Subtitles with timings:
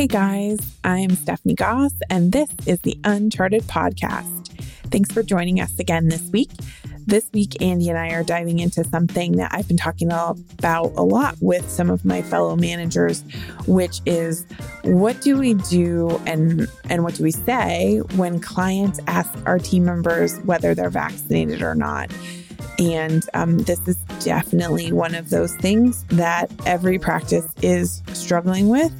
[0.00, 4.48] Hey guys, I'm Stephanie Goss, and this is the Uncharted Podcast.
[4.90, 6.48] Thanks for joining us again this week.
[7.06, 11.02] This week, Andy and I are diving into something that I've been talking about a
[11.02, 13.24] lot with some of my fellow managers,
[13.66, 14.46] which is
[14.84, 19.84] what do we do and, and what do we say when clients ask our team
[19.84, 22.10] members whether they're vaccinated or not?
[22.78, 28.92] And um, this is definitely one of those things that every practice is struggling with.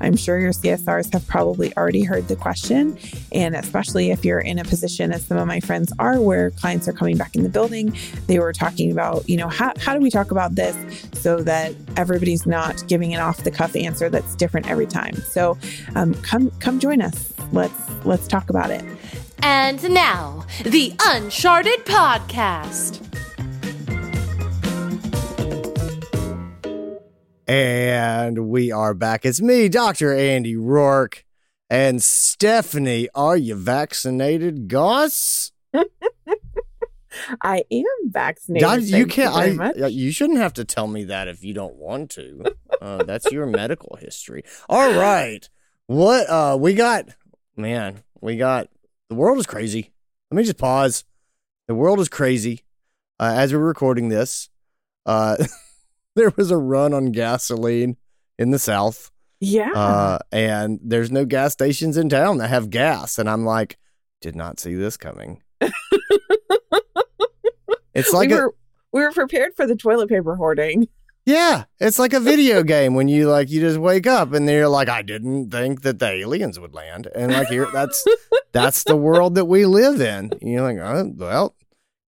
[0.00, 2.98] I'm sure your CSRs have probably already heard the question.
[3.32, 6.88] And especially if you're in a position, as some of my friends are, where clients
[6.88, 10.00] are coming back in the building, they were talking about, you know, how, how do
[10.00, 10.76] we talk about this
[11.14, 15.14] so that everybody's not giving an off the cuff answer that's different every time.
[15.16, 15.58] So
[15.94, 17.32] um, come come join us.
[17.52, 18.84] Let's let's talk about it.
[19.42, 23.02] And now, the Uncharted Podcast.
[27.46, 29.24] And we are back.
[29.24, 30.14] It's me, Dr.
[30.14, 31.22] Andy Roark.
[31.70, 35.52] And Stephanie, are you vaccinated, Goss?
[37.42, 38.84] I am vaccinated.
[38.84, 39.54] you can't.
[39.76, 42.44] You, I, you shouldn't have to tell me that if you don't want to.
[42.80, 44.42] Uh, that's your medical history.
[44.68, 45.48] All right.
[45.86, 47.06] What uh we got?
[47.56, 48.68] Man, we got.
[49.08, 49.92] The world is crazy.
[50.30, 51.04] Let me just pause.
[51.68, 52.62] The world is crazy.
[53.18, 54.50] Uh, as we're recording this,
[55.06, 55.36] uh,
[56.16, 57.96] there was a run on gasoline
[58.38, 59.10] in the South.
[59.40, 59.72] Yeah.
[59.72, 63.18] Uh, and there's no gas stations in town that have gas.
[63.18, 63.78] And I'm like,
[64.20, 65.42] did not see this coming.
[67.94, 68.48] it's like we a,
[68.92, 70.88] we were prepared for the toilet paper hoarding.
[71.26, 74.68] Yeah, it's like a video game when you like you just wake up and you're
[74.68, 78.04] like, I didn't think that the aliens would land, and like here, that's
[78.52, 80.30] that's the world that we live in.
[80.40, 81.56] You're like, oh, well,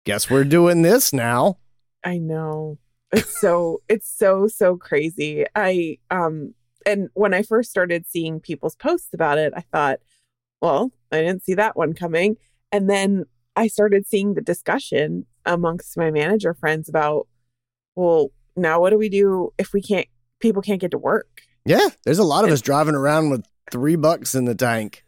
[0.06, 1.58] guess we're doing this now.
[2.04, 2.78] I know
[3.12, 5.46] it's so it's so so crazy.
[5.56, 6.54] I um
[6.86, 10.00] and when I first started seeing people's posts about it, I thought,
[10.62, 12.38] well, I didn't see that one coming.
[12.72, 17.28] And then I started seeing the discussion amongst my manager friends about,
[17.96, 20.08] well, now what do we do if we can't
[20.40, 21.42] people can't get to work?
[21.66, 25.04] Yeah, there's a lot of us driving around with three bucks in the tank.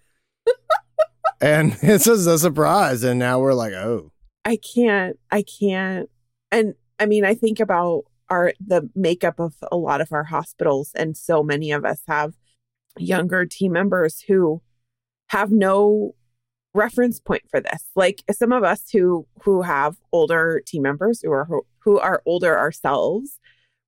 [1.42, 3.04] and it's just a surprise.
[3.04, 4.12] And now we're like, oh.
[4.46, 6.10] I can't, I can't.
[6.52, 10.92] And I mean, I think about our the makeup of a lot of our hospitals,
[10.96, 12.34] and so many of us have
[12.98, 14.62] younger team members who
[15.28, 16.16] have no
[16.74, 17.86] reference point for this.
[17.96, 21.48] Like some of us who who have older team members who are
[21.80, 23.40] who are older ourselves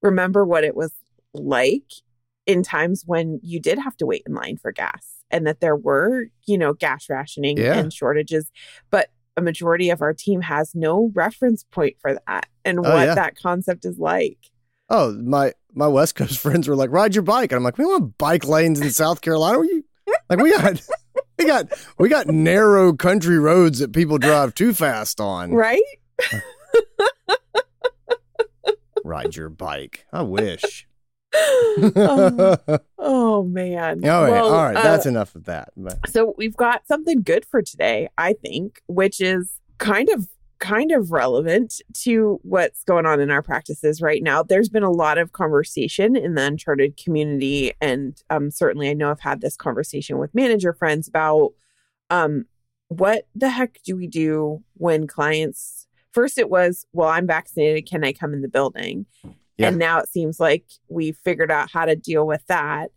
[0.01, 0.91] remember what it was
[1.33, 1.91] like
[2.45, 5.75] in times when you did have to wait in line for gas and that there
[5.75, 7.77] were, you know, gas rationing yeah.
[7.77, 8.51] and shortages.
[8.89, 13.07] But a majority of our team has no reference point for that and oh, what
[13.07, 13.15] yeah.
[13.15, 14.37] that concept is like.
[14.89, 17.85] Oh, my my West Coast friends were like, "Ride your bike," and I'm like, "We
[17.85, 19.59] want bike lanes in South Carolina.
[19.63, 19.85] You,
[20.29, 20.81] like we got."
[21.39, 25.51] We got we got narrow country roads that people drive too fast on.
[25.51, 25.81] Right?
[26.31, 26.39] Uh,
[29.11, 30.05] Ride your bike.
[30.13, 30.87] I wish.
[31.33, 32.57] oh,
[32.97, 34.05] oh, man.
[34.07, 34.73] All right, well, all right.
[34.73, 35.73] That's uh, enough of that.
[36.07, 40.29] So we've got something good for today, I think, which is kind of
[40.59, 44.43] kind of relevant to what's going on in our practices right now.
[44.43, 49.11] There's been a lot of conversation in the uncharted community, and um, certainly I know
[49.11, 51.51] I've had this conversation with manager friends about
[52.09, 52.45] um,
[52.87, 55.87] what the heck do we do when clients.
[56.11, 57.89] First, it was, well, I'm vaccinated.
[57.89, 59.05] Can I come in the building?
[59.57, 59.69] Yeah.
[59.69, 62.91] And now it seems like we've figured out how to deal with that.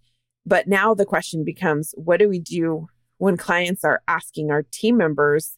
[0.46, 2.88] But now the question becomes what do we do
[3.18, 5.56] when clients are asking our team members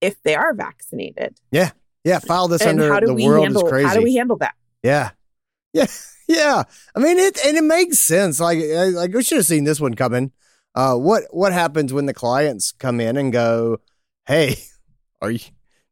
[0.00, 1.38] if they are vaccinated?
[1.50, 1.70] Yeah.
[2.04, 2.18] Yeah.
[2.18, 3.88] File this and under how do the we world handle, is crazy.
[3.88, 4.54] How do we handle that?
[4.82, 5.10] Yeah.
[5.72, 5.86] Yeah.
[6.28, 6.64] Yeah.
[6.92, 8.40] I mean, it, and it makes sense.
[8.40, 10.32] Like, like we should have seen this one coming.
[10.74, 13.78] Uh, what, what happens when the clients come in and go,
[14.26, 14.56] Hey,
[15.22, 15.38] are you,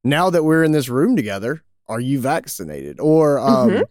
[0.05, 3.01] now that we're in this room together, are you vaccinated?
[3.01, 3.83] Or, um, mm-hmm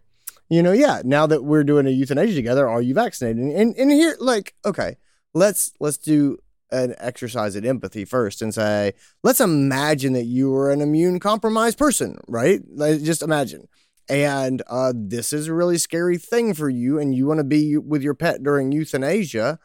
[0.50, 3.42] you know, yeah, now that we're doing a euthanasia together, are you vaccinated?
[3.42, 4.96] And and here, like, okay,
[5.32, 6.38] let's let's do
[6.70, 8.92] an exercise in empathy first and say,
[9.22, 12.60] let's imagine that you were an immune compromised person, right?
[12.72, 13.68] Like, just imagine.
[14.08, 17.78] And uh, this is a really scary thing for you, and you want to be
[17.78, 19.58] with your pet during euthanasia.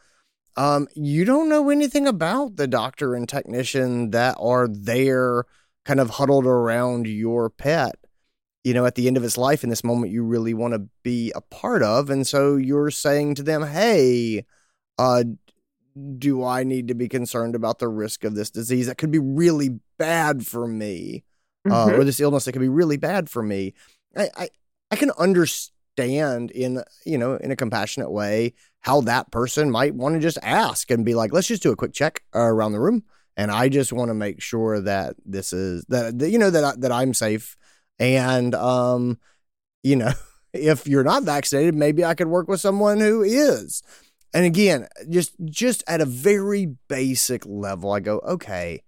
[0.56, 5.44] Um, you don't know anything about the doctor and technician that are there,
[5.84, 7.96] kind of huddled around your pet
[8.62, 10.86] you know, at the end of its life in this moment you really want to
[11.02, 12.10] be a part of.
[12.10, 14.44] And so you're saying to them, hey,
[14.98, 15.24] uh,
[16.18, 19.18] do I need to be concerned about the risk of this disease that could be
[19.18, 21.24] really bad for me,
[21.66, 22.00] uh, mm-hmm.
[22.00, 23.72] or this illness that could be really bad for me?
[24.16, 24.48] I, I,
[24.90, 29.94] I can understand understand in you know in a compassionate way how that person might
[29.94, 32.80] want to just ask and be like, let's just do a quick check around the
[32.80, 33.04] room,
[33.40, 36.62] and I just want to make sure that this is that, that you know that
[36.62, 37.56] I, that I'm safe,
[37.98, 39.18] and um,
[39.82, 40.12] you know,
[40.52, 43.82] if you're not vaccinated, maybe I could work with someone who is.
[44.34, 48.82] And again, just just at a very basic level, I go, okay,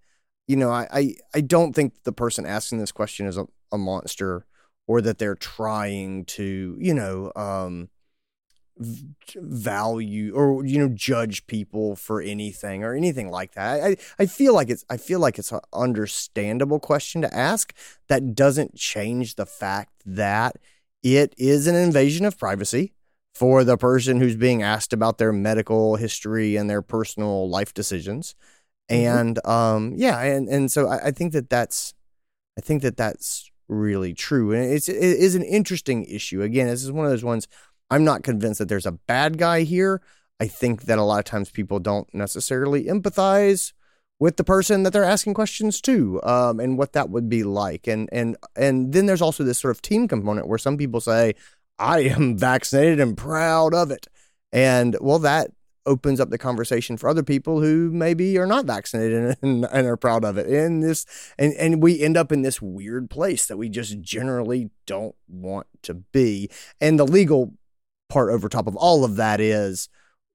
[0.47, 3.79] you know, I I, I don't think the person asking this question is a, a
[3.79, 4.45] monster
[4.87, 7.89] or that they're trying to, you know, um,
[8.79, 13.83] value or you know judge people for anything or anything like that.
[13.83, 17.75] I I feel like it's I feel like it's an understandable question to ask
[18.09, 20.57] that doesn't change the fact that
[21.03, 22.93] it is an invasion of privacy
[23.35, 28.35] for the person who's being asked about their medical history and their personal life decisions.
[28.91, 29.19] Mm-hmm.
[29.19, 31.95] And um yeah, and and so I, I think that that's
[32.59, 34.53] I think that that's really true.
[34.53, 36.43] And it's it is an interesting issue.
[36.43, 37.49] Again, this is one of those ones
[37.93, 40.01] I'm not convinced that there's a bad guy here.
[40.41, 43.75] I think that a lot of times people don't necessarily empathize
[44.19, 47.87] with the person that they're asking questions to, um, and what that would be like.
[47.87, 51.35] And and and then there's also this sort of team component where some people say,
[51.79, 54.07] "I am vaccinated and proud of it,"
[54.53, 55.51] and well, that
[55.85, 59.97] opens up the conversation for other people who maybe are not vaccinated and, and, are
[59.99, 60.47] proud of it.
[60.47, 61.05] And this
[61.39, 65.67] and and we end up in this weird place that we just generally don't want
[65.83, 66.49] to be.
[66.81, 67.53] And the legal
[68.13, 69.89] part over top of all of that is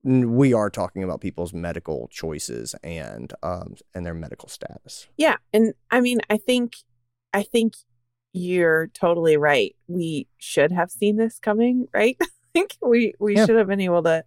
[0.03, 5.07] we are talking about people's medical choices and um and their medical status.
[5.15, 6.77] Yeah, and I mean I think
[7.33, 7.75] I think
[8.33, 9.75] you're totally right.
[9.87, 12.17] We should have seen this coming, right?
[12.21, 13.45] I think we we yeah.
[13.45, 14.23] should have been able to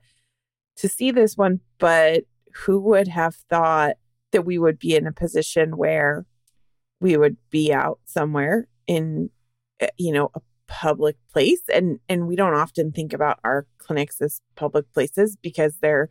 [0.77, 2.23] to see this one, but
[2.55, 3.97] who would have thought
[4.31, 6.25] that we would be in a position where
[7.01, 9.31] we would be out somewhere in
[9.81, 10.41] eh, you know a
[10.71, 15.77] public place and and we don't often think about our clinics as public places because
[15.83, 16.09] they're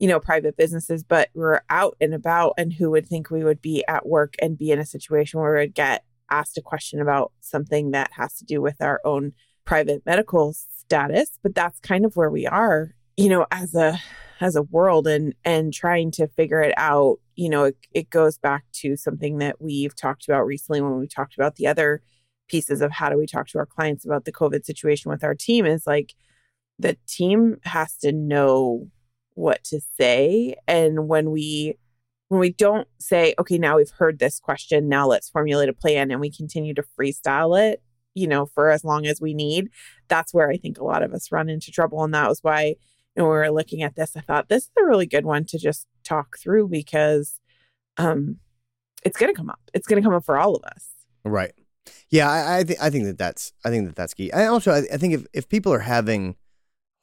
[0.00, 3.62] you know private businesses but we're out and about and who would think we would
[3.62, 7.30] be at work and be in a situation where we'd get asked a question about
[7.40, 9.32] something that has to do with our own
[9.64, 11.38] private medical status.
[11.40, 13.96] But that's kind of where we are you know as a
[14.40, 17.20] as a world and and trying to figure it out.
[17.36, 21.06] You know it, it goes back to something that we've talked about recently when we
[21.06, 22.02] talked about the other
[22.48, 25.34] pieces of how do we talk to our clients about the covid situation with our
[25.34, 26.14] team is like
[26.78, 28.88] the team has to know
[29.34, 31.76] what to say and when we
[32.28, 36.10] when we don't say okay now we've heard this question now let's formulate a plan
[36.10, 37.82] and we continue to freestyle it
[38.14, 39.68] you know for as long as we need
[40.08, 42.74] that's where i think a lot of us run into trouble and that was why
[43.14, 45.58] when we were looking at this, I thought this is a really good one to
[45.58, 47.40] just talk through because
[47.96, 48.38] um,
[49.04, 49.60] it's to come up.
[49.72, 50.88] It's to come up for all of us.
[51.24, 51.54] Right.
[52.10, 54.32] Yeah, I, I think I think that that's I think that that's key.
[54.32, 56.36] I also I, I think if if people are having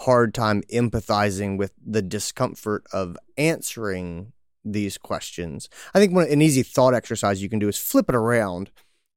[0.01, 4.33] hard time empathizing with the discomfort of answering
[4.63, 8.15] these questions, I think one, an easy thought exercise you can do is flip it
[8.15, 8.71] around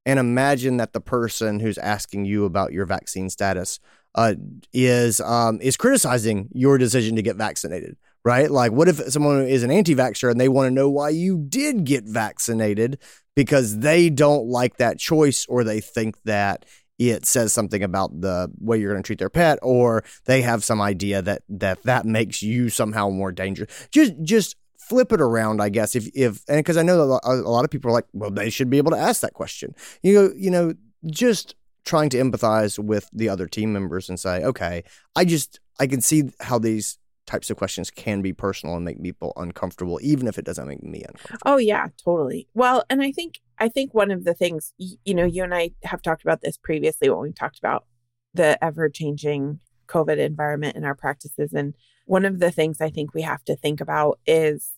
[0.06, 3.78] and imagine that the person who's asking you about your vaccine status
[4.14, 4.34] uh,
[4.72, 8.50] is um, is criticizing your decision to get vaccinated, right?
[8.50, 11.84] Like, what if someone is an anti-vaxxer and they want to know why you did
[11.84, 12.98] get vaccinated
[13.36, 16.64] because they don't like that choice or they think that
[16.98, 20.62] it says something about the way you're going to treat their pet or they have
[20.62, 23.88] some idea that that that makes you somehow more dangerous.
[23.90, 25.96] Just just flip it around, I guess.
[25.96, 28.70] If if and because I know a lot of people are like, well, they should
[28.70, 29.74] be able to ask that question.
[30.02, 30.74] You know, you know,
[31.06, 34.84] just trying to empathize with the other team members and say, okay,
[35.16, 39.02] I just I can see how these types of questions can be personal and make
[39.02, 41.40] people uncomfortable, even if it doesn't make me uncomfortable.
[41.46, 42.48] Oh yeah, totally.
[42.54, 45.70] Well, and I think I think one of the things you know, you and I
[45.84, 47.86] have talked about this previously when we talked about
[48.34, 51.52] the ever changing COVID environment in our practices.
[51.52, 51.74] And
[52.06, 54.72] one of the things I think we have to think about is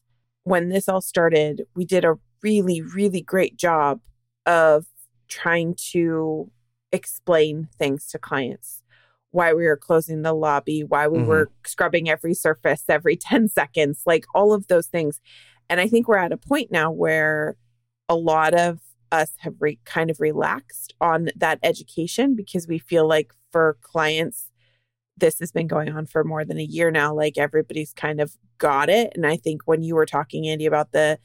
[0.44, 4.00] when this all started, we did a really, really great job
[4.44, 4.86] of
[5.28, 6.50] trying to
[6.92, 8.82] explain things to clients
[9.36, 11.28] why we were closing the lobby, why we mm-hmm.
[11.28, 15.20] were scrubbing every surface every 10 seconds, like all of those things.
[15.68, 17.56] And I think we're at a point now where
[18.08, 18.80] a lot of
[19.12, 24.50] us have re- kind of relaxed on that education because we feel like for clients,
[25.18, 27.14] this has been going on for more than a year now.
[27.14, 29.12] Like everybody's kind of got it.
[29.14, 31.18] And I think when you were talking, Andy, about the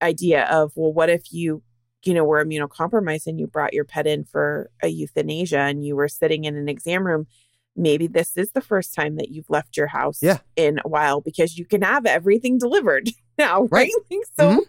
[0.00, 1.62] idea of, well, what if you
[2.02, 5.94] you know, were immunocompromised and you brought your pet in for a euthanasia and you
[5.94, 7.26] were sitting in an exam room,
[7.76, 10.38] maybe this is the first time that you've left your house yeah.
[10.56, 13.08] in a while because you can have everything delivered
[13.38, 13.90] now, right?
[14.10, 14.20] right?
[14.36, 14.60] so mm-hmm.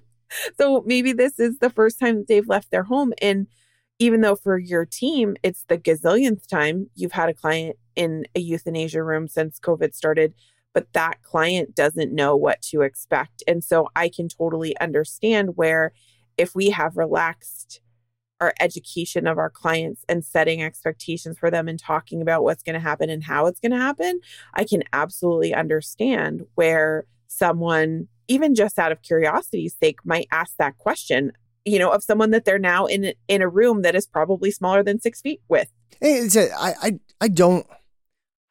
[0.58, 3.14] so maybe this is the first time that they've left their home.
[3.22, 3.48] And
[4.00, 8.40] even though for your team it's the gazillionth time you've had a client in a
[8.40, 10.34] euthanasia room since COVID started,
[10.74, 13.44] but that client doesn't know what to expect.
[13.48, 15.92] And so I can totally understand where
[16.38, 17.82] if we have relaxed
[18.42, 22.74] our education of our clients and setting expectations for them and talking about what's going
[22.74, 24.20] to happen and how it's going to happen,
[24.56, 30.78] I can absolutely understand where someone, even just out of curiosity's sake, might ask that
[30.80, 31.32] question.
[31.64, 34.82] You know, of someone that they're now in in a room that is probably smaller
[34.82, 35.70] than six feet with.
[36.02, 37.68] It's a, I, I, I don't.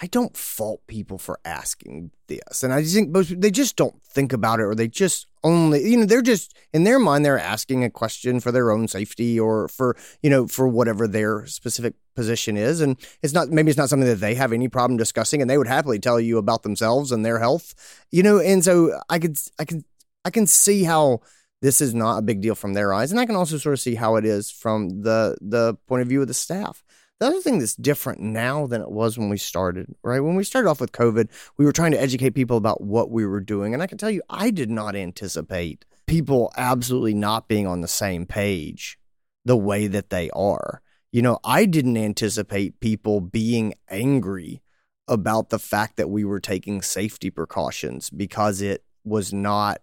[0.02, 2.62] I don't fault people for asking this.
[2.62, 5.88] And I just think most they just don't think about it or they just only
[5.88, 9.38] you know, they're just in their mind they're asking a question for their own safety
[9.38, 12.80] or for, you know, for whatever their specific position is.
[12.80, 15.58] And it's not maybe it's not something that they have any problem discussing and they
[15.58, 17.74] would happily tell you about themselves and their health.
[18.10, 19.84] You know, and so I could I can
[20.24, 21.20] I can see how
[21.62, 23.10] this is not a big deal from their eyes.
[23.10, 26.08] And I can also sort of see how it is from the the point of
[26.08, 26.82] view of the staff.
[27.20, 30.20] The other thing that's different now than it was when we started, right?
[30.20, 33.26] When we started off with COVID, we were trying to educate people about what we
[33.26, 33.74] were doing.
[33.74, 37.88] And I can tell you, I did not anticipate people absolutely not being on the
[37.88, 38.98] same page
[39.44, 40.80] the way that they are.
[41.12, 44.62] You know, I didn't anticipate people being angry
[45.06, 49.82] about the fact that we were taking safety precautions because it was not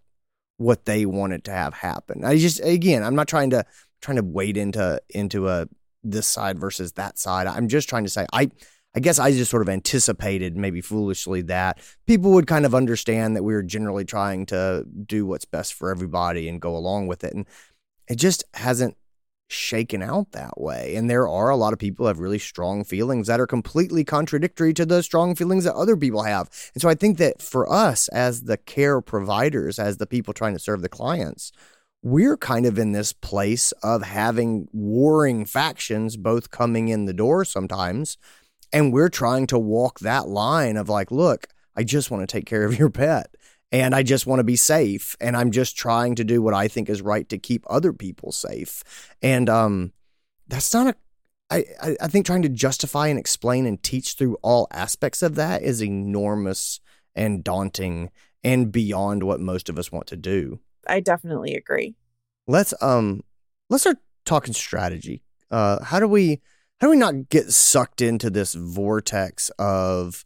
[0.58, 2.26] what they wanted to have happen.
[2.26, 3.64] I just again, I'm not trying to
[4.02, 5.68] trying to wade into into a
[6.04, 7.48] this side versus that side.
[7.48, 8.50] I'm just trying to say I
[8.96, 13.36] I guess I just sort of anticipated maybe foolishly that people would kind of understand
[13.36, 17.24] that we were generally trying to do what's best for everybody and go along with
[17.24, 17.46] it and
[18.08, 18.96] it just hasn't
[19.50, 20.96] shaken out that way.
[20.96, 24.74] And there are a lot of people have really strong feelings that are completely contradictory
[24.74, 26.50] to the strong feelings that other people have.
[26.74, 30.54] And so I think that for us as the care providers, as the people trying
[30.54, 31.52] to serve the clients,
[32.10, 37.44] we're kind of in this place of having warring factions both coming in the door
[37.44, 38.18] sometimes.
[38.72, 42.46] And we're trying to walk that line of like, look, I just want to take
[42.46, 43.36] care of your pet
[43.72, 45.16] and I just want to be safe.
[45.20, 48.32] And I'm just trying to do what I think is right to keep other people
[48.32, 48.84] safe.
[49.22, 49.92] And um,
[50.48, 50.96] that's not a
[51.50, 51.64] I,
[52.02, 55.82] I think trying to justify and explain and teach through all aspects of that is
[55.82, 56.82] enormous
[57.16, 58.12] and daunting
[58.44, 60.60] and beyond what most of us want to do.
[60.90, 61.96] I definitely agree.
[62.48, 63.24] Let's um
[63.70, 65.24] let's start talking strategy.
[65.52, 66.42] Uh how do we
[66.80, 70.26] how do we not get sucked into this vortex of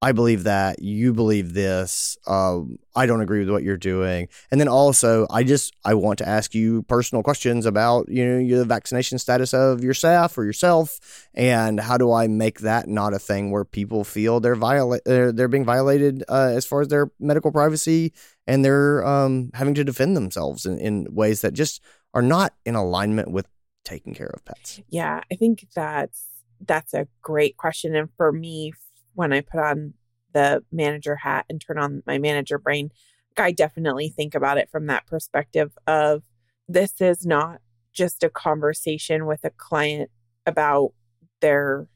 [0.00, 2.16] I believe that you believe this.
[2.24, 4.28] Um, I don't agree with what you're doing.
[4.50, 8.38] And then also, I just I want to ask you personal questions about you know
[8.38, 13.12] your vaccination status of your staff or yourself, and how do I make that not
[13.12, 16.88] a thing where people feel they're violate they're, they're being violated uh, as far as
[16.88, 18.12] their medical privacy
[18.48, 21.82] and they're um, having to defend themselves in, in ways that just
[22.14, 23.46] are not in alignment with
[23.84, 24.80] taking care of pets.
[24.88, 26.24] Yeah, I think that's
[26.66, 28.72] that's a great question, and for me
[29.14, 29.94] when I put on
[30.32, 32.90] the manager hat and turn on my manager brain,
[33.36, 36.22] I definitely think about it from that perspective of
[36.68, 37.60] this is not
[37.92, 40.10] just a conversation with a client
[40.46, 40.92] about
[41.40, 41.88] their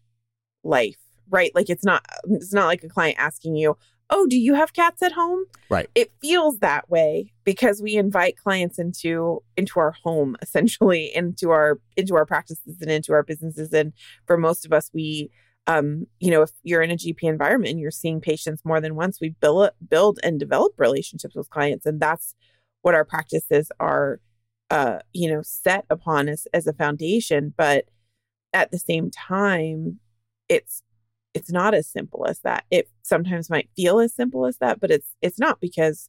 [0.64, 0.98] life,
[1.30, 1.54] right?
[1.54, 3.76] Like it's not it's not like a client asking you,
[4.12, 5.88] "Oh, do you have cats at home?" Right.
[5.94, 11.80] It feels that way because we invite clients into into our home essentially, into our
[11.96, 13.92] into our practices and into our businesses and
[14.26, 15.30] for most of us we
[15.66, 18.96] um, you know, if you're in a GP environment and you're seeing patients more than
[18.96, 22.34] once, we build build and develop relationships with clients, and that's
[22.82, 24.20] what our practices are,
[24.70, 27.54] uh, you know, set upon as as a foundation.
[27.56, 27.86] But
[28.52, 30.00] at the same time,
[30.48, 30.82] it's
[31.34, 32.64] it's not as simple as that.
[32.70, 36.08] It sometimes might feel as simple as that, but it's it's not because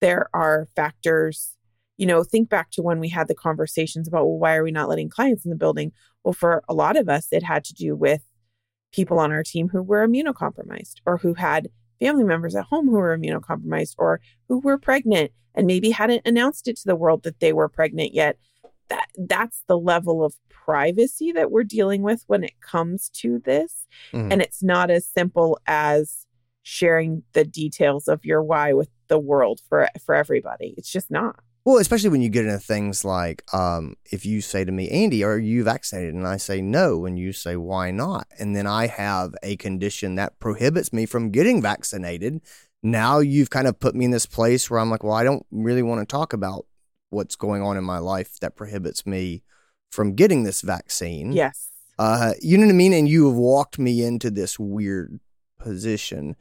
[0.00, 1.56] there are factors.
[1.98, 4.72] You know, think back to when we had the conversations about well, why are we
[4.72, 5.92] not letting clients in the building?
[6.24, 8.22] Well, for a lot of us, it had to do with
[8.92, 11.68] people on our team who were immunocompromised or who had
[12.00, 16.68] family members at home who were immunocompromised or who were pregnant and maybe hadn't announced
[16.68, 18.36] it to the world that they were pregnant yet
[18.88, 23.86] that that's the level of privacy that we're dealing with when it comes to this
[24.12, 24.32] mm.
[24.32, 26.26] and it's not as simple as
[26.62, 31.40] sharing the details of your why with the world for for everybody it's just not
[31.64, 35.22] well, especially when you get into things like um, if you say to me, Andy,
[35.22, 36.12] are you vaccinated?
[36.12, 38.26] And I say no, and you say, why not?
[38.40, 42.40] And then I have a condition that prohibits me from getting vaccinated.
[42.82, 45.46] Now you've kind of put me in this place where I'm like, well, I don't
[45.52, 46.66] really want to talk about
[47.12, 49.42] what's going on in my life that prohibits me
[49.90, 51.32] from getting this vaccine.
[51.32, 51.68] Yes.
[51.98, 52.92] Uh, you know what I mean?
[52.92, 55.20] And you have walked me into this weird
[55.58, 56.36] position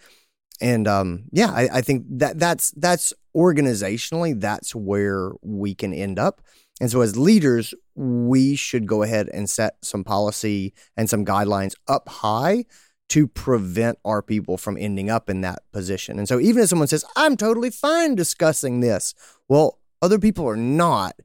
[0.62, 6.20] and um, yeah, I, I, think that that's that's organizationally that's where we can end
[6.20, 6.42] up.
[6.80, 11.74] And so as leaders, we should go ahead and set some policy and some guidelines
[11.88, 12.66] up high
[13.10, 16.18] to prevent our people from ending up in that position.
[16.18, 19.14] And so even if someone says, I'm totally fine discussing this,
[19.50, 21.16] well, other people are not.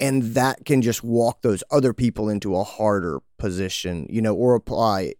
[0.00, 4.54] And that can just walk those other people into a harder position, you know, or
[4.54, 5.14] apply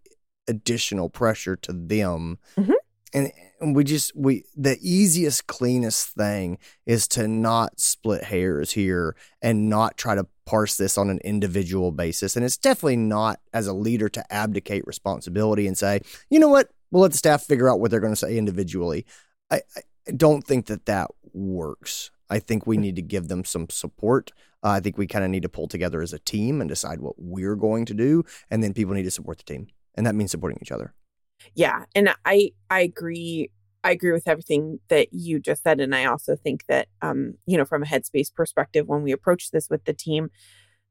[0.46, 2.38] additional pressure to them.
[2.56, 2.74] Mhm.
[3.12, 9.16] And, and we just we the easiest cleanest thing is to not split hairs here
[9.42, 13.66] and not try to parse this on an individual basis and it's definitely not as
[13.66, 16.00] a leader to abdicate responsibility and say
[16.30, 19.04] you know what we'll let the staff figure out what they're going to say individually
[19.50, 23.68] I, I don't think that that works i think we need to give them some
[23.70, 24.32] support.
[24.62, 27.00] Uh, i think we kind of need to pull together as a team and decide
[27.00, 29.68] what we're going to do and then people need to support the team
[29.98, 30.94] and that means supporting each other.
[31.54, 33.50] Yeah, and I I agree
[33.84, 37.58] I agree with everything that you just said and I also think that um you
[37.58, 40.30] know from a headspace perspective when we approach this with the team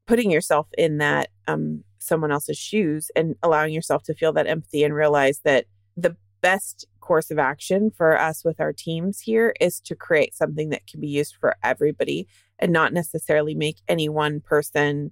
[0.06, 4.84] putting yourself in that um someone else's shoes and allowing yourself to feel that empathy
[4.84, 5.64] and realize that
[5.96, 10.68] the best course of action for us with our teams here is to create something
[10.68, 15.10] that can be used for everybody and not necessarily make any one person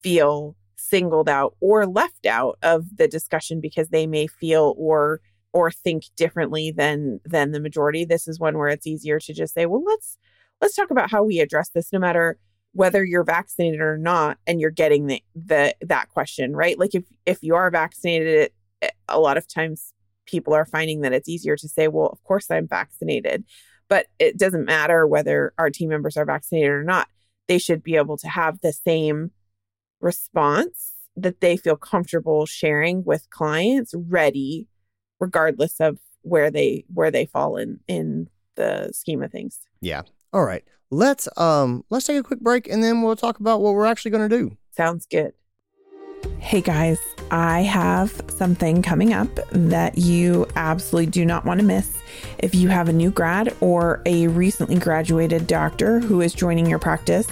[0.00, 5.20] feel singled out or left out of the discussion because they may feel or
[5.52, 8.04] or think differently than than the majority.
[8.04, 10.16] This is one where it's easier to just say well let's
[10.60, 12.38] let's talk about how we address this no matter
[12.74, 16.78] whether you're vaccinated or not and you're getting the, the that question right?
[16.78, 18.52] Like if if you are vaccinated
[19.08, 19.93] a lot of times
[20.26, 23.44] people are finding that it's easier to say well of course i'm vaccinated.
[23.88, 27.08] But it doesn't matter whether our team members are vaccinated or not.
[27.48, 29.32] They should be able to have the same
[30.00, 34.66] response that they feel comfortable sharing with clients ready
[35.20, 39.60] regardless of where they where they fall in in the scheme of things.
[39.80, 40.02] Yeah.
[40.32, 40.64] All right.
[40.90, 44.12] Let's um let's take a quick break and then we'll talk about what we're actually
[44.12, 44.56] going to do.
[44.72, 45.34] Sounds good
[46.44, 46.98] hey guys
[47.30, 52.02] i have something coming up that you absolutely do not want to miss
[52.38, 56.78] if you have a new grad or a recently graduated doctor who is joining your
[56.78, 57.28] practice,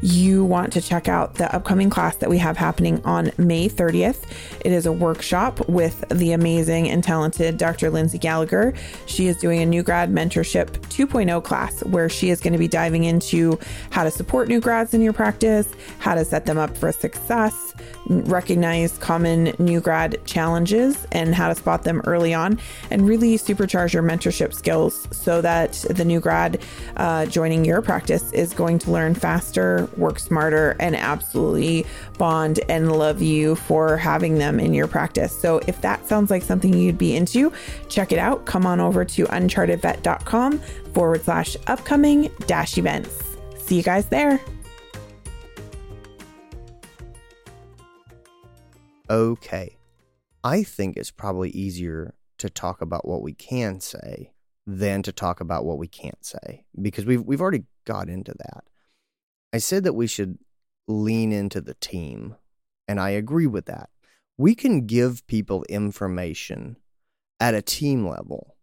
[0.00, 4.22] you want to check out the upcoming class that we have happening on May 30th.
[4.60, 7.90] It is a workshop with the amazing and talented Dr.
[7.90, 8.74] Lindsay Gallagher.
[9.06, 12.68] She is doing a new grad mentorship 2.0 class where she is going to be
[12.68, 13.58] diving into
[13.90, 17.74] how to support new grads in your practice, how to set them up for success,
[18.06, 18.51] recognize
[18.98, 22.58] common new grad challenges and how to spot them early on,
[22.90, 26.62] and really supercharge your mentorship skills so that the new grad
[26.96, 31.86] uh, joining your practice is going to learn faster, work smarter, and absolutely
[32.18, 35.36] bond and love you for having them in your practice.
[35.36, 37.52] So if that sounds like something you'd be into,
[37.88, 38.44] check it out.
[38.44, 40.58] Come on over to unchartedvet.com
[40.94, 43.22] forward slash upcoming dash events.
[43.58, 44.40] See you guys there.
[49.12, 49.76] Okay
[50.42, 54.32] i think it's probably easier to talk about what we can say
[54.66, 58.64] than to talk about what we can't say because we've we've already got into that.
[59.52, 60.38] I said that we should
[60.88, 62.36] lean into the team
[62.88, 63.90] and I agree with that.
[64.38, 66.76] We can give people information
[67.38, 68.56] at a team level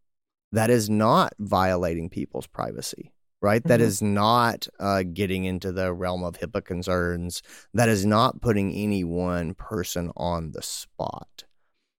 [0.52, 3.64] that is not violating people's privacy, right?
[3.64, 3.84] That Mhm.
[3.84, 7.42] is not uh, getting into the realm of HIPAA concerns.
[7.74, 11.46] That is not putting any one person on the spot.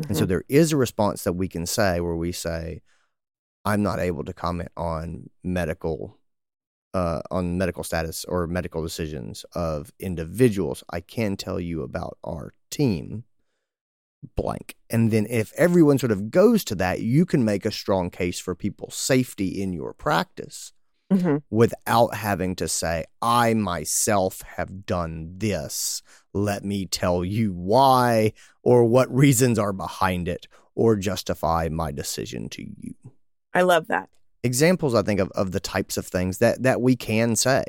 [0.09, 2.81] And so there is a response that we can say where we say,
[3.67, 6.17] I'm not able to comment on medical
[6.93, 10.83] uh, on medical status or medical decisions of individuals.
[10.91, 13.23] I can tell you about our team
[14.35, 14.75] blank.
[14.89, 18.41] And then if everyone sort of goes to that, you can make a strong case
[18.41, 20.73] for people's safety in your practice
[21.11, 21.43] Mhm.
[21.51, 26.03] without having to say, I myself have done this.
[26.33, 32.49] Let me tell you why or what reasons are behind it or justify my decision
[32.51, 32.95] to you.
[33.53, 34.09] I love that.
[34.45, 37.65] Examples, I think, of, of the types of things that, that we can say.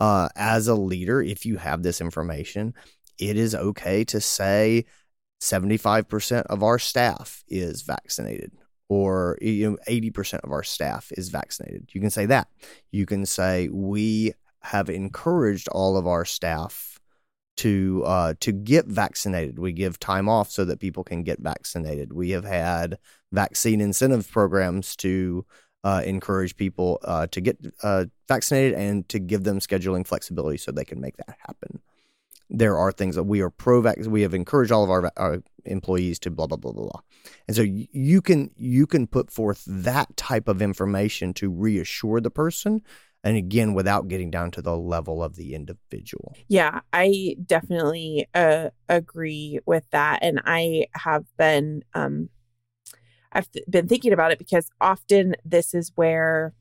[0.00, 2.74] Uh, as a leader, if you have this information,
[3.18, 4.84] it is okay to say
[5.40, 8.52] 75% of our staff is vaccinated
[8.88, 11.90] or you know 80% of our staff is vaccinated.
[11.92, 12.48] You can say that.
[12.90, 16.98] You can say we have encouraged all of our staff
[17.56, 19.58] to uh, to get vaccinated.
[19.58, 22.12] We give time off so that people can get vaccinated.
[22.12, 22.98] We have had
[23.32, 25.44] vaccine incentive programs to
[25.84, 30.72] uh, encourage people uh, to get uh, vaccinated and to give them scheduling flexibility so
[30.72, 31.80] they can make that happen.
[32.50, 33.80] There are things that we are pro.
[34.06, 37.00] We have encouraged all of our, our employees to blah blah blah blah blah.
[37.48, 42.30] And so you can you can put forth that type of information to reassure the
[42.30, 42.82] person,
[43.22, 46.36] and again without getting down to the level of the individual.
[46.48, 50.18] Yeah, I definitely uh, agree with that.
[50.22, 52.28] And I have been um,
[53.32, 56.54] I've th- been thinking about it because often this is where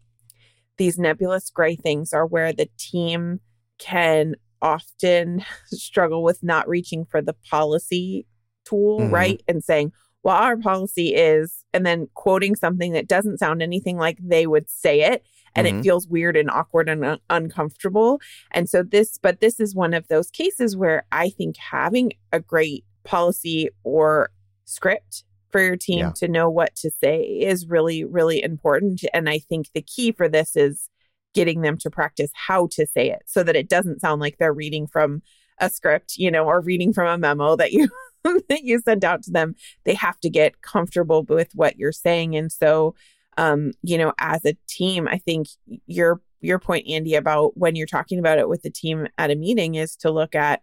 [0.78, 3.42] these nebulous gray things are where the team
[3.78, 8.26] can often struggle with not reaching for the policy
[8.66, 9.12] tool, Mhm.
[9.12, 9.44] right?
[9.48, 9.92] And saying,
[10.24, 14.70] well, our policy is, and then quoting something that doesn't sound anything like they would
[14.70, 15.24] say it.
[15.56, 15.80] And Mhm.
[15.80, 18.20] it feels weird and awkward and un- uncomfortable.
[18.52, 22.40] And so, this, but this is one of those cases where I think having a
[22.40, 24.30] great policy or
[24.66, 26.12] script for your team Yeah.
[26.16, 29.04] to know what to say is really, really important.
[29.14, 30.90] And I think the key for this is
[31.34, 34.54] getting them to practice how to say it so that it doesn't sound like they're
[34.54, 35.22] reading from
[35.60, 37.88] a script, you know, or reading from a memo that you
[38.24, 39.56] that you sent out to them.
[39.84, 42.36] They have to get comfortable with what you're saying.
[42.36, 42.96] And so
[43.38, 45.48] um, you know, as a team, I think
[45.88, 49.36] your your point, Andy, about when you're talking about it with the team at a
[49.36, 50.62] meeting is to look at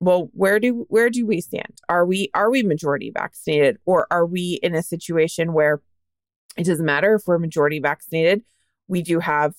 [0.00, 4.26] well where do where do we stand are we are we majority vaccinated or are
[4.26, 5.80] we in a situation where
[6.56, 8.42] it doesn't matter if we're majority vaccinated
[8.88, 9.54] we do have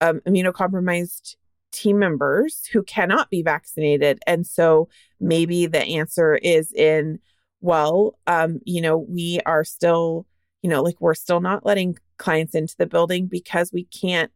[0.00, 1.36] um, immunocompromised
[1.72, 4.20] team members who cannot be vaccinated.
[4.26, 4.88] And so
[5.20, 7.18] maybe the answer is in
[7.60, 10.26] well um, you know we are still
[10.62, 14.32] you know like we're still not letting clients into the building because we can't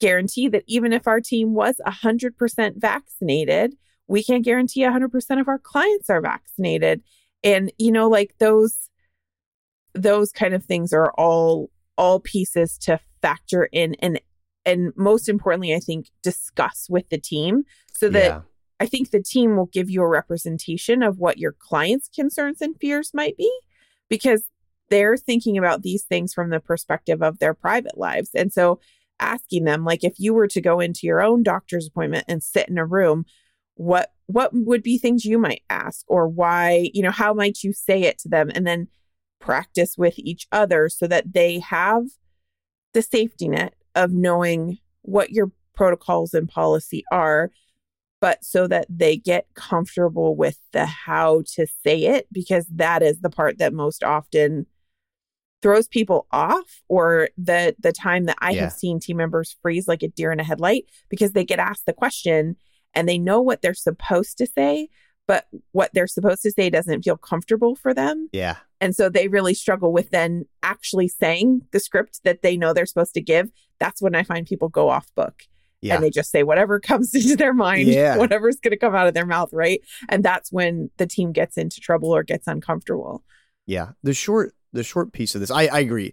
[0.00, 3.74] guarantee that even if our team was 100% vaccinated
[4.08, 7.02] we can't guarantee 100% of our clients are vaccinated.
[7.44, 8.88] And you know like those
[9.94, 14.20] those kind of things are all all pieces to factor in and
[14.66, 18.40] and most importantly i think discuss with the team so that yeah.
[18.80, 22.76] i think the team will give you a representation of what your clients concerns and
[22.78, 23.50] fears might be
[24.10, 24.44] because
[24.90, 28.78] they're thinking about these things from the perspective of their private lives and so
[29.18, 32.68] asking them like if you were to go into your own doctor's appointment and sit
[32.68, 33.24] in a room
[33.76, 37.72] what what would be things you might ask or why you know how might you
[37.72, 38.88] say it to them and then
[39.38, 42.02] practice with each other so that they have
[42.94, 47.50] the safety net of knowing what your protocols and policy are
[48.18, 53.20] but so that they get comfortable with the how to say it because that is
[53.20, 54.64] the part that most often
[55.62, 58.62] throws people off or the the time that I Yeah.
[58.62, 61.86] have seen team members freeze like a deer in a headlight because they get asked
[61.86, 62.56] the question
[62.94, 64.88] and they know what they're supposed to say
[65.28, 68.56] but what they're supposed to say doesn't feel comfortable for them Yeah.
[68.80, 72.86] and so they really struggle with then actually saying the script that they know they're
[72.86, 75.42] supposed to give that's when I find people go off book
[75.82, 75.94] Yeah.
[75.96, 78.16] and they just say whatever comes into their mind, Yeah.
[78.16, 79.80] whatever's going to come out of their mouth, right?
[80.08, 83.22] And that's when the team gets into trouble or gets uncomfortable.
[83.66, 83.90] Yeah.
[84.02, 86.12] The short the short piece of this, I, I agree.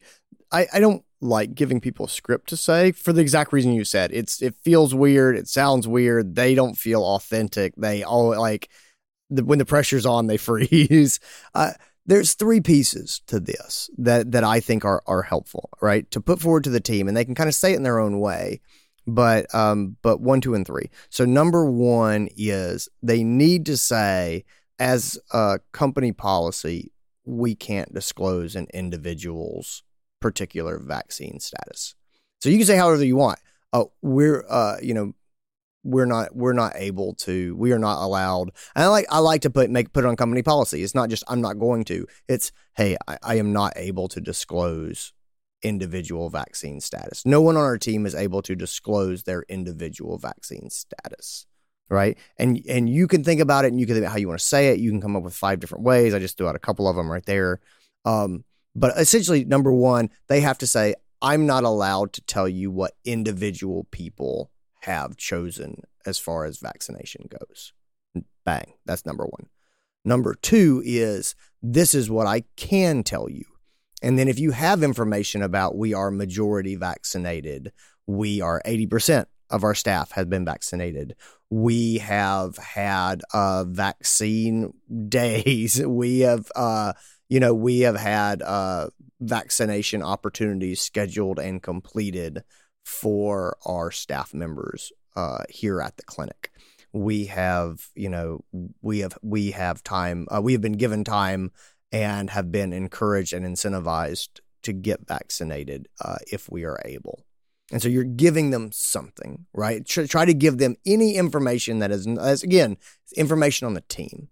[0.52, 3.86] I, I don't like giving people a script to say for the exact reason you
[3.86, 4.12] said.
[4.12, 7.74] It's it feels weird, it sounds weird, they don't feel authentic.
[7.78, 8.70] They all like
[9.30, 11.20] the, when the pressure's on, they freeze.
[11.54, 11.72] Uh,
[12.06, 16.10] there's three pieces to this that that I think are are helpful, right?
[16.12, 18.00] To put forward to the team, and they can kind of say it in their
[18.00, 18.62] own way.
[19.06, 20.90] But um, but one, two, and three.
[21.10, 24.46] So number one is they need to say
[24.80, 26.92] as a company policy,
[27.26, 29.84] we can't disclose an individual's
[30.20, 31.96] particular vaccine status.
[32.42, 33.40] So you can say however you want.
[33.72, 35.14] Uh, we're uh, you know,
[35.84, 39.42] we're not we're not able to we are not allowed and i like i like
[39.42, 40.84] to put make put it on company policy.
[40.84, 42.08] It's not just i'm not going to.
[42.28, 45.14] It's hey i, I am not able to disclose
[45.62, 47.26] individual vaccine status.
[47.26, 51.46] No one on our team is able to disclose their individual vaccine status
[51.90, 52.18] right?
[52.38, 54.40] And and you can think about it and you can think about how you want
[54.40, 54.80] to say it.
[54.80, 56.14] You can come up with five different ways.
[56.14, 57.60] I just threw out a couple of them right there.
[58.04, 62.72] Um, but essentially number one they have to say i'm not allowed to tell you
[62.72, 64.52] what individual people
[64.84, 67.74] have chosen as far as vaccination goes.
[68.46, 68.74] Bang.
[68.86, 69.48] That's number one.
[70.06, 73.46] Number two is this is what I can tell you.
[74.02, 77.72] And then if you have information about we are majority vaccinated,
[78.06, 81.16] we are 80% of our staff has been vaccinated.
[81.50, 84.74] We have had uh, vaccine
[85.08, 85.82] days.
[85.86, 86.94] We have, uh,
[87.30, 88.90] you know, we have had uh,
[89.22, 92.44] vaccination opportunities scheduled and completed
[92.84, 96.52] for our staff members uh, here at the clinic.
[96.92, 98.44] We have, you know,
[98.82, 100.28] we have we have time.
[100.30, 101.52] Uh, we have been given time
[101.92, 107.24] and have been encouraged and incentivized to get vaccinated uh, if we are able.
[107.72, 109.86] And so you're giving them something, right?
[109.86, 112.78] Try, try to give them any information that is, as again,
[113.16, 114.30] information on the team,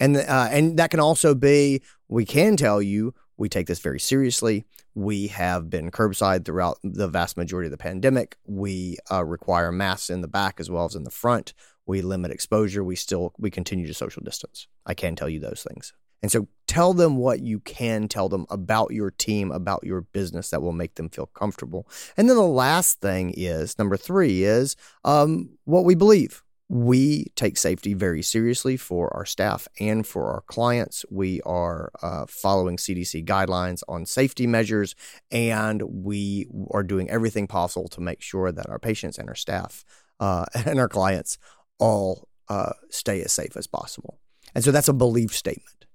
[0.00, 1.82] and uh, and that can also be.
[2.08, 4.64] We can tell you we take this very seriously.
[4.94, 8.36] We have been curbside throughout the vast majority of the pandemic.
[8.46, 11.52] We uh, require masks in the back as well as in the front.
[11.86, 12.84] We limit exposure.
[12.84, 14.68] We still we continue to social distance.
[14.86, 15.92] I can tell you those things.
[16.22, 20.48] And so tell them what you can tell them about your team, about your business
[20.50, 21.86] that will make them feel comfortable.
[22.16, 26.43] And then the last thing is number three is um, what we believe.
[26.68, 31.04] We take safety very seriously for our staff and for our clients.
[31.10, 34.94] We are uh, following CDC guidelines on safety measures,
[35.30, 39.84] and we are doing everything possible to make sure that our patients and our staff
[40.20, 41.38] uh, and our clients
[41.78, 44.18] all uh, stay as safe as possible.
[44.54, 45.86] And so that's a belief statement,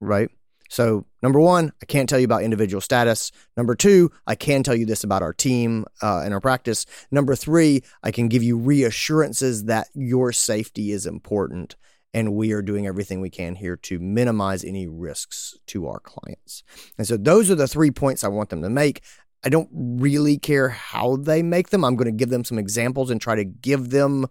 [0.00, 0.30] right?
[0.68, 3.30] So, number one, I can't tell you about individual status.
[3.56, 6.86] Number two, I can tell you this about our team uh, and our practice.
[7.10, 11.76] Number three, I can give you reassurances that your safety is important
[12.14, 16.62] and we are doing everything we can here to minimize any risks to our clients.
[16.98, 19.02] And so, those are the three points I want them to make.
[19.44, 21.84] I don't really care how they make them.
[21.84, 24.26] I'm going to give them some examples and try to give them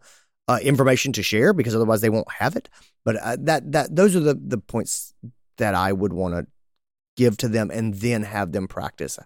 [0.47, 2.69] uh, information to share because otherwise they won't have it.
[3.03, 5.13] But uh, that that those are the the points
[5.61, 6.47] that I would want to
[7.15, 9.17] give to them and then have them practice.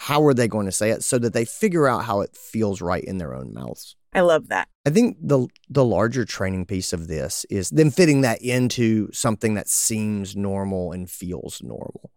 [0.00, 2.80] How are they going to say it so that they figure out how it feels
[2.80, 3.96] right in their own mouths?
[4.14, 4.68] I love that.
[4.86, 9.54] I think the the larger training piece of this is them fitting that into something
[9.54, 12.10] that seems normal and feels normal.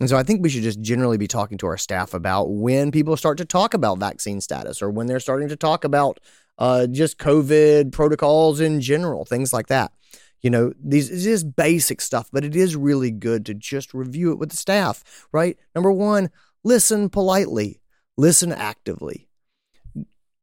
[0.00, 2.90] And so I think we should just generally be talking to our staff about when
[2.90, 6.18] people start to talk about vaccine status or when they're starting to talk about
[6.58, 9.92] uh, just COVID protocols in general, things like that.
[10.44, 14.30] You know, these is just basic stuff, but it is really good to just review
[14.30, 15.02] it with the staff,
[15.32, 15.56] right?
[15.74, 16.28] Number one,
[16.62, 17.80] listen politely,
[18.18, 19.26] listen actively.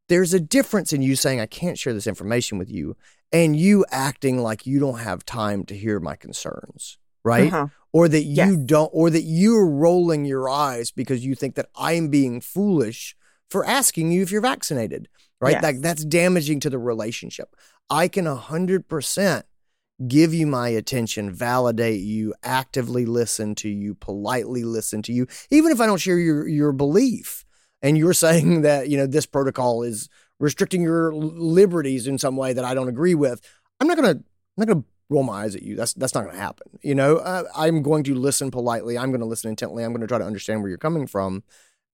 [0.09, 2.97] There's a difference in you saying, I can't share this information with you,
[3.31, 7.53] and you acting like you don't have time to hear my concerns, right?
[7.53, 7.67] Uh-huh.
[7.93, 8.55] Or that you yes.
[8.65, 13.15] don't, or that you're rolling your eyes because you think that I'm being foolish
[13.51, 15.09] for asking you if you're vaccinated,
[15.39, 15.51] right?
[15.51, 15.61] Yes.
[15.61, 17.55] That, that's damaging to the relationship.
[17.87, 19.43] I can 100%
[20.07, 25.71] give you my attention, validate you, actively listen to you, politely listen to you, even
[25.71, 27.45] if I don't share your your belief.
[27.81, 32.53] And you're saying that you know this protocol is restricting your liberties in some way
[32.53, 33.41] that I don't agree with.
[33.79, 34.23] I'm not gonna I'm
[34.57, 35.75] not gonna roll my eyes at you.
[35.75, 36.79] That's that's not gonna happen.
[36.81, 38.97] You know, I'm going to listen politely.
[38.97, 39.83] I'm going to listen intently.
[39.83, 41.43] I'm going to try to understand where you're coming from.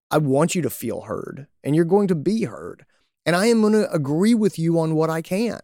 [0.09, 2.85] I want you to feel heard, and you're going to be heard.
[3.25, 5.59] And I am going to agree with you on what I can.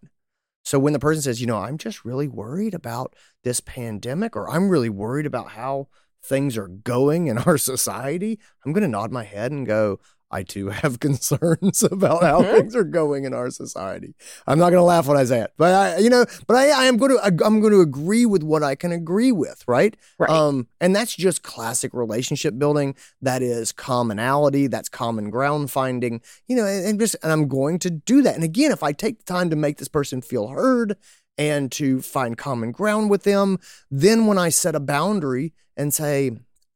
[0.64, 4.50] So when the person says, you know, I'm just really worried about this pandemic, or
[4.50, 5.90] I'm really worried about how
[6.24, 10.00] things are going in our society, I'm going to nod my head and go,
[10.34, 12.56] I too have concerns about how mm-hmm.
[12.58, 14.16] things are going in our society.
[14.48, 16.70] I'm not going to laugh when I say it, but I, you know, but I,
[16.70, 19.96] I am going to, I'm going to agree with what I can agree with, right?
[20.18, 20.30] Right.
[20.30, 22.96] Um, and that's just classic relationship building.
[23.22, 24.68] That is commonality.
[24.68, 26.22] That's common ground finding.
[26.48, 28.36] You know, and, and just, and I'm going to do that.
[28.36, 30.98] And again, if I take the time to make this person feel heard
[31.38, 33.60] and to find common ground with them,
[33.92, 36.32] then when I set a boundary and say,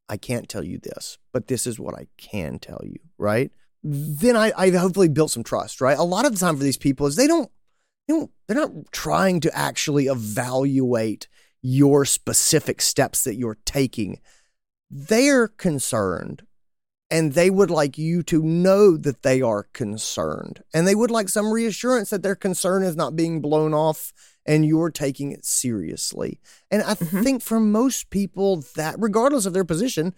[0.10, 3.52] I can't tell you this, but this is what I can tell you, right?
[3.84, 5.98] Then I, I've hopefully built some trust, right?
[5.98, 7.50] A lot of the time for these people is they don't,
[8.08, 11.28] they don't, they're not trying to actually evaluate
[11.62, 14.20] your specific steps that you're taking.
[14.90, 16.44] They're concerned
[17.10, 21.30] and they would like you to know that they are concerned and they would like
[21.30, 24.12] some reassurance that their concern is not being blown off
[24.48, 26.40] and you're taking it seriously.
[26.72, 27.22] And I mm-hmm.
[27.22, 30.14] think for most people, that regardless of their position,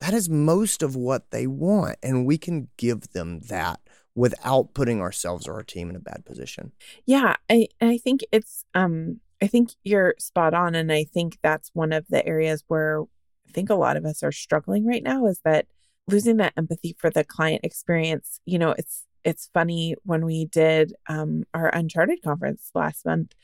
[0.00, 1.96] that is most of what they want.
[2.02, 3.80] And we can give them that
[4.14, 6.72] without putting ourselves or our team in a bad position.
[7.06, 7.36] Yeah.
[7.50, 10.74] I, I think it's, um, I think you're spot on.
[10.74, 13.02] And I think that's one of the areas where
[13.48, 15.66] I think a lot of us are struggling right now is that
[16.06, 18.40] losing that empathy for the client experience.
[18.44, 23.34] You know, it's, it's funny when we did um, our Uncharted conference last month,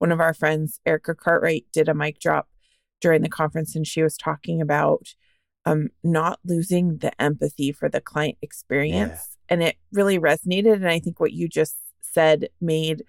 [0.00, 2.48] one of our friends, Erica Cartwright, did a mic drop
[3.02, 5.14] during the conference and she was talking about
[5.66, 9.10] um, not losing the empathy for the client experience.
[9.10, 9.36] Yeah.
[9.50, 10.74] And it really resonated.
[10.74, 13.04] And I think what you just said made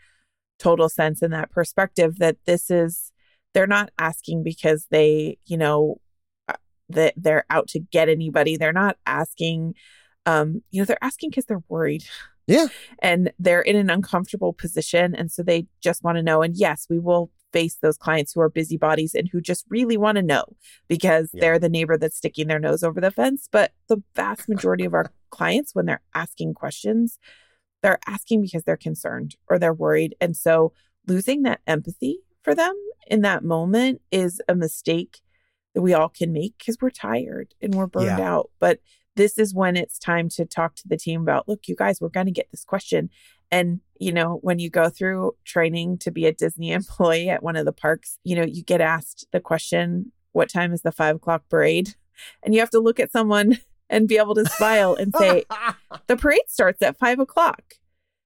[0.60, 3.14] total sense in that perspective that this is,
[3.54, 6.02] they're not asking because they, you know,
[6.50, 6.56] uh,
[6.90, 8.58] that they're out to get anybody.
[8.58, 9.76] They're not asking,
[10.26, 12.04] um, you know, they're asking because they're worried.
[12.52, 12.68] Yeah.
[13.00, 15.16] And they're in an uncomfortable position.
[15.16, 16.42] And so they just want to know.
[16.42, 20.16] And yes, we will face those clients who are busybodies and who just really want
[20.16, 20.46] to know
[20.88, 21.42] because yeah.
[21.42, 23.48] they're the neighbor that's sticking their nose over the fence.
[23.52, 27.20] But the vast majority of our clients, when they're asking questions,
[27.82, 30.16] they're asking because they're concerned or they're worried.
[30.22, 30.74] And so
[31.08, 32.76] losing that empathy for them
[33.08, 35.20] in that moment is a mistake
[35.74, 38.34] that we all can make because we're tired and we're burned yeah.
[38.34, 38.52] out.
[38.60, 38.80] But
[39.16, 42.10] this is when it's time to talk to the team about look you guys we're
[42.10, 43.10] going to get this question
[43.52, 47.56] and you know when you go through training to be a disney employee at one
[47.56, 51.18] of the parks you know you get asked the question what time is the five
[51.18, 51.96] o'clock parade?
[52.44, 53.58] And you have to look at someone
[53.90, 55.44] and be able to smile and say,
[56.06, 57.64] the parade starts at five o'clock.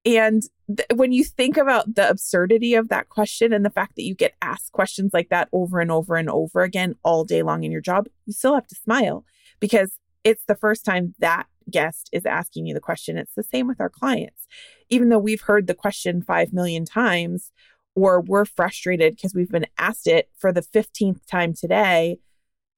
[0.05, 4.03] And th- when you think about the absurdity of that question and the fact that
[4.03, 7.63] you get asked questions like that over and over and over again all day long
[7.63, 9.23] in your job, you still have to smile
[9.61, 13.17] because it's the first time that guest is asking you the question.
[13.17, 14.47] It's the same with our clients.
[14.89, 17.51] Even though we've heard the question 5 million times,
[17.95, 22.17] or we're frustrated because we've been asked it for the 15th time today,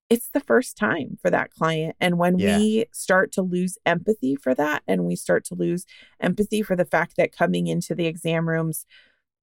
[0.09, 1.95] it's the first time for that client.
[1.99, 2.57] And when Yeah.
[2.57, 5.85] we start to lose empathy for that, and we start to lose
[6.19, 8.85] empathy for the fact that coming into the exam rooms,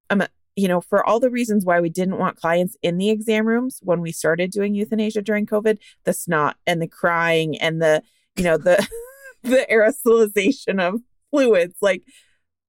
[0.09, 0.23] um,
[0.55, 3.79] you know, for all the reasons why we didn't want clients in the exam rooms
[3.83, 8.01] when we started doing euthanasia during COVID, the snot and the crying and the,
[8.35, 8.87] you know, the
[9.43, 12.03] the aerosolization of fluids, like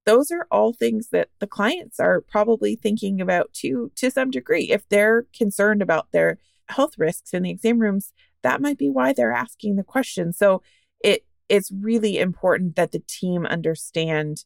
[0.05, 4.69] those are all things that the clients are probably thinking about too to some degree.
[4.69, 6.37] If they're concerned about their
[6.69, 10.33] health risks in the exam rooms, that might be why they're asking the question.
[10.33, 10.61] So
[11.03, 14.43] it it's really important that the team understand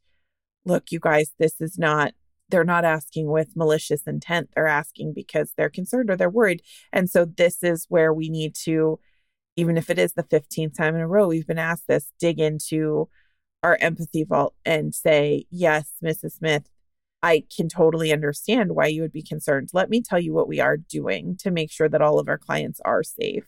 [0.66, 2.14] look, you guys, this is not
[2.52, 4.50] they're not asking with malicious intent.
[4.54, 6.62] They're asking because they're concerned or they're worried.
[6.94, 9.00] And so this is where we need to
[9.56, 12.40] even if it is the 15th time in a row we've been asked this, dig
[12.40, 13.10] into
[13.64, 16.38] our empathy vault and say, yes, Mrs.
[16.38, 16.70] Smith,
[17.22, 19.70] I can totally understand why you would be concerned.
[19.74, 22.38] Let me tell you what we are doing to make sure that all of our
[22.38, 23.46] clients are safe.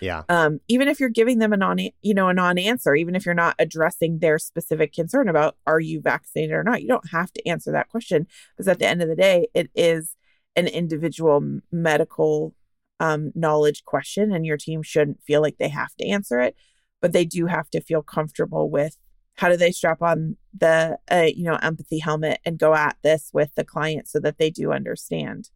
[0.00, 0.22] Yeah.
[0.28, 3.34] Um, even if you're giving them a non, you know, a non-answer, even if you're
[3.34, 7.48] not addressing their specific concern about are you vaccinated or not, you don't have to
[7.48, 10.16] answer that question because at the end of the day, it is
[10.56, 12.54] an individual medical
[13.00, 16.54] um, knowledge question, and your team shouldn't feel like they have to answer it,
[17.00, 18.96] but they do have to feel comfortable with
[19.34, 23.30] how do they strap on the uh, you know empathy helmet and go at this
[23.32, 25.50] with the client so that they do understand.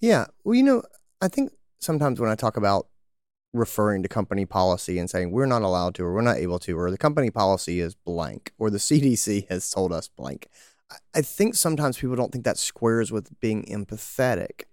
[0.00, 0.26] Yeah.
[0.44, 0.82] Well, you know,
[1.20, 2.88] I think sometimes when I talk about
[3.54, 6.76] referring to company policy and saying we're not allowed to or we're not able to
[6.76, 10.48] or the company policy is blank or the CDC has told us blank,
[11.14, 14.64] I- think sometimes people don't think that squares with being empathetic.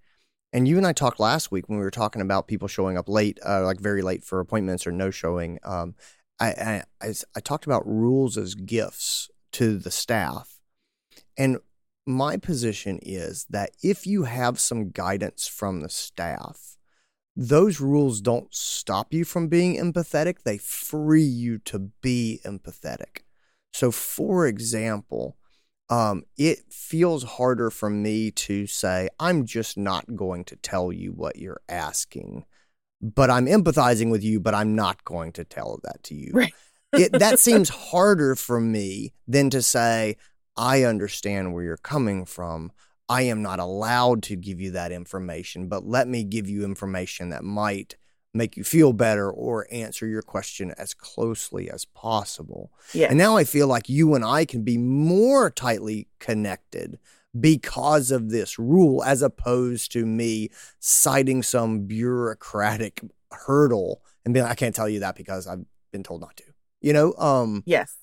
[0.51, 3.07] And you and I talked last week when we were talking about people showing up
[3.07, 5.59] late, uh, like very late for appointments or no showing.
[5.63, 5.95] Um,
[6.39, 10.59] I, I, I talked about rules as gifts to the staff.
[11.37, 11.59] And
[12.05, 16.70] my position is that if you have some guidance from the staff,
[17.35, 23.21] those rules don't stop you from being empathetic, they free you to be empathetic.
[23.73, 25.37] So, for example,
[25.89, 31.11] um, it feels harder for me to say, I'm just not going to tell you
[31.11, 32.45] what you're asking,
[33.01, 36.31] but I'm empathizing with you, but I'm not going to tell that to you.
[36.33, 36.53] Right.
[36.93, 40.17] it, that seems harder for me than to say,
[40.55, 42.71] I understand where you're coming from.
[43.11, 47.27] I am not allowed to give you that information, but let me give you information
[47.31, 47.97] that might
[48.33, 52.71] make you feel better or answer your question as closely as possible.
[52.93, 53.07] Yeah.
[53.09, 56.99] And now I feel like you and I can be more tightly connected
[57.37, 60.47] because of this rule, as opposed to me
[60.79, 63.01] citing some bureaucratic
[63.45, 66.45] hurdle and being like, I can't tell you that because I've been told not to.
[66.79, 67.93] You know, um, yes.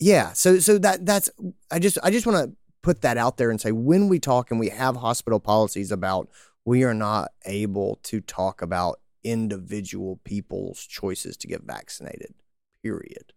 [0.00, 0.32] yeah.
[0.32, 1.28] So so that that's
[1.70, 4.50] I just I just want to put that out there and say when we talk
[4.50, 6.28] and we have hospital policies about
[6.66, 12.34] we are not able to talk about individual people's choices to get vaccinated.
[12.82, 13.32] Period.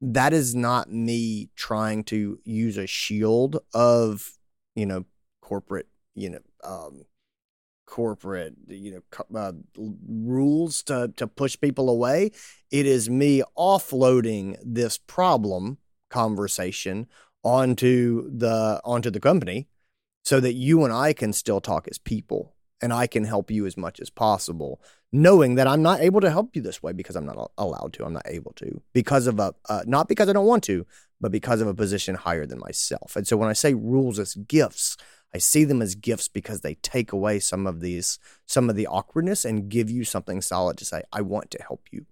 [0.00, 4.32] That is not me trying to use a shield of,
[4.74, 5.04] you know,
[5.40, 7.04] corporate, you know, um
[7.86, 12.32] corporate, you know, uh, rules to to push people away.
[12.72, 15.78] It is me offloading this problem
[16.10, 17.06] conversation
[17.44, 19.68] onto the onto the company
[20.24, 23.66] so that you and I can still talk as people and I can help you
[23.66, 24.80] as much as possible
[25.12, 28.04] knowing that I'm not able to help you this way because I'm not allowed to.
[28.04, 30.86] I'm not able to because of a uh, not because I don't want to
[31.20, 33.14] but because of a position higher than myself.
[33.14, 34.96] And so when I say rules as gifts
[35.34, 38.86] I see them as gifts because they take away some of these some of the
[38.86, 42.06] awkwardness and give you something solid to say I want to help you.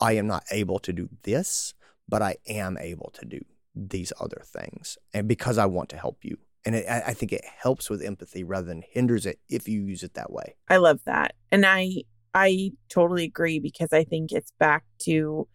[0.00, 1.74] I am not able to do this
[2.08, 3.44] but I am able to do
[3.78, 6.38] these other things and because I want to help you.
[6.64, 10.02] And it, I think it helps with empathy rather than hinders it if you use
[10.02, 10.56] it that way.
[10.68, 11.34] I love that.
[11.52, 12.02] And I
[12.34, 15.48] I totally agree because I think it's back to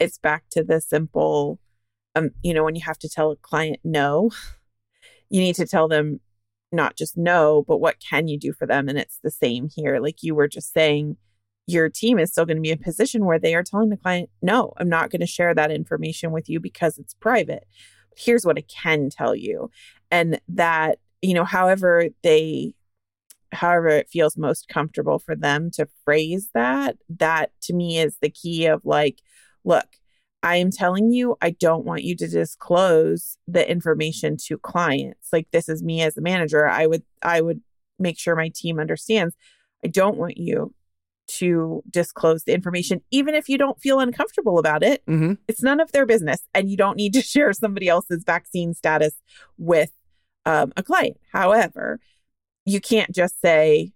[0.00, 1.60] it's back to the simple
[2.14, 4.30] um you know when you have to tell a client no,
[5.30, 6.20] you need to tell them
[6.72, 10.00] not just no, but what can you do for them and it's the same here
[10.00, 11.16] like you were just saying
[11.66, 13.96] your team is still going to be in a position where they are telling the
[13.96, 17.66] client no, I'm not going to share that information with you because it's private.
[18.16, 19.70] Here's what I can tell you
[20.10, 22.74] and that you know however they
[23.52, 26.96] however it feels most comfortable for them to phrase that.
[27.08, 29.20] That to me is the key of like,
[29.64, 29.86] look,
[30.42, 35.28] I am telling you, I don't want you to disclose the information to clients.
[35.32, 36.68] Like this is me as a manager.
[36.68, 37.60] I would I would
[37.98, 39.34] make sure my team understands.
[39.84, 40.74] I don't want you
[41.26, 45.04] to disclose the information, even if you don't feel uncomfortable about it.
[45.06, 45.34] Mm-hmm.
[45.48, 49.14] It's none of their business, and you don't need to share somebody else's vaccine status
[49.58, 49.90] with
[50.44, 51.18] um, a client.
[51.32, 52.00] However,
[52.64, 53.92] you can't just say,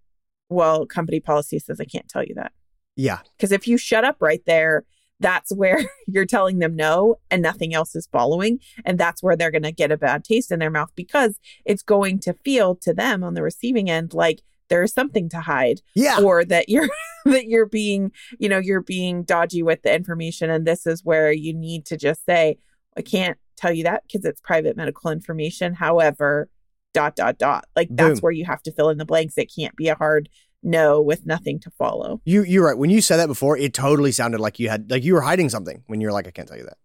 [0.48, 2.52] "Well, company policy says I can't tell you that."
[2.96, 3.20] Yeah.
[3.36, 4.84] Because if you shut up right there,
[5.20, 8.58] that's where you're telling them no and nothing else is following.
[8.84, 11.82] And that's where they're going to get a bad taste in their mouth because it's
[11.82, 16.20] going to feel to them on the receiving end like there's something to hide Yeah.
[16.22, 16.88] or that you're
[17.26, 21.30] that you're being you know you're being dodgy with the information and this is where
[21.32, 22.56] you need to just say
[22.96, 26.48] i can't tell you that because it's private medical information however
[26.94, 29.76] dot dot dot like that's where you have to fill in the blanks it can't
[29.76, 30.28] be a hard
[30.62, 32.76] no with nothing to follow You you're right.
[32.76, 35.48] When you said that before, it totally sounded like you had like you were hiding
[35.48, 36.76] something when you're like, I can't tell you that.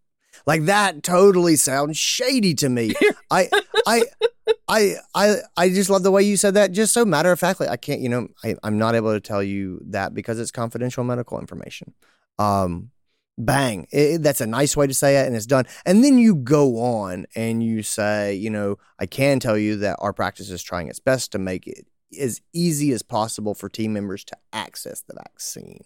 [0.46, 2.94] Like that totally sounds shady to me.
[3.30, 3.48] I
[3.86, 4.02] I
[4.68, 6.72] I I I just love the way you said that.
[6.72, 8.00] Just so matter of factly, I can't.
[8.00, 11.94] You know, I, I'm not able to tell you that because it's confidential medical information.
[12.38, 12.90] Um,
[13.38, 13.86] bang.
[13.90, 15.66] It- that's a nice way to say it, and it's done.
[15.84, 19.96] And then you go on and you say, you know, I can tell you that
[20.00, 21.86] our practice is trying its best to make it
[22.20, 25.80] as easy as possible for team members to access the vaccine.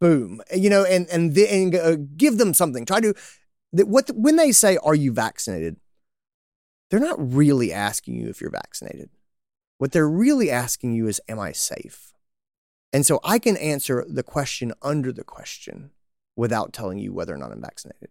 [0.00, 0.42] Boom.
[0.54, 2.84] You know, and and then uh, give them something.
[2.84, 3.14] Try to
[3.72, 5.76] that what when they say, "Are you vaccinated?"
[6.90, 9.10] They're not really asking you if you're vaccinated.
[9.78, 12.12] What they're really asking you is, "Am I safe?"
[12.92, 15.90] And so I can answer the question under the question
[16.34, 18.10] without telling you whether or not I'm vaccinated.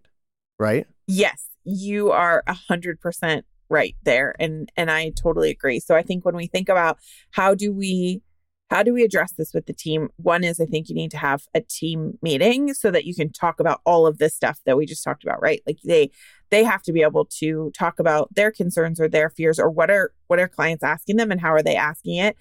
[0.57, 0.88] Right?
[1.07, 5.80] Yes, you are a hundred percent right there, and and I totally agree.
[5.82, 6.99] So I think when we think about
[7.32, 8.22] how do we
[8.70, 11.17] how do we address this with the team, one is I think you need to
[11.17, 14.78] have a team meeting so that you can talk about all of this stuff that
[14.78, 15.61] we just talked about, right?
[15.65, 16.11] Like they
[16.51, 19.89] they have to be able to talk about their concerns or their fears or what
[19.89, 22.38] are what are clients asking them and how are they asking it.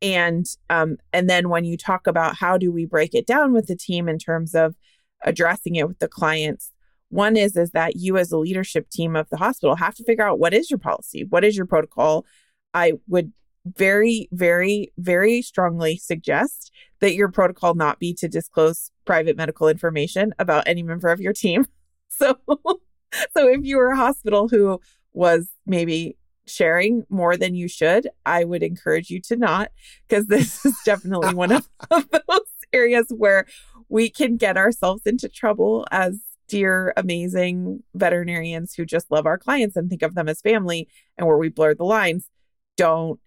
[0.00, 3.66] And um and then when you talk about how do we break it down with
[3.66, 4.76] the team in terms of
[5.24, 6.72] addressing it with the clients
[7.12, 10.26] one is is that you as a leadership team of the hospital have to figure
[10.26, 11.26] out what is your policy?
[11.28, 12.24] What is your protocol?
[12.72, 13.32] I would
[13.64, 20.34] very very very strongly suggest that your protocol not be to disclose private medical information
[20.38, 21.66] about any member of your team
[22.08, 24.80] so so if you were a hospital who
[25.12, 29.70] was maybe sharing more than you should i would encourage you to not
[30.08, 32.40] because this is definitely one of, of those
[32.72, 33.46] areas where
[33.88, 36.18] we can get ourselves into trouble as
[36.52, 40.86] dear, amazing veterinarians who just love our clients and think of them as family
[41.16, 42.28] and where we blur the lines.
[42.76, 43.18] Don't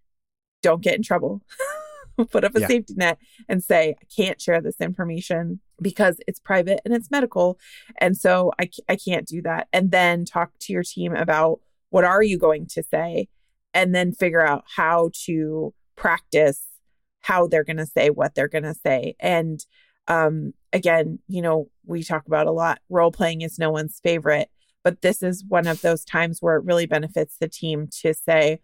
[0.66, 1.42] don't get in trouble.
[2.32, 2.68] Put up a Yeah.
[2.68, 7.60] safety net and say, I can't share this information because it's private and it's medical.
[8.00, 9.68] And so I, I can't do that.
[9.74, 11.60] And then talk to your team about
[11.90, 13.28] what are you going to say
[13.74, 16.64] and then figure out how to practice
[17.22, 19.16] how they're going to say what they're going to say.
[19.20, 19.60] And
[20.08, 24.50] um, again, you know, we talk about a lot role playing is no one's favorite,
[24.84, 28.62] but this is one of those times where it really benefits the team to say,